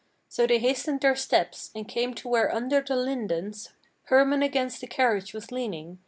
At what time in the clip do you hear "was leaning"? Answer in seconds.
5.31-5.99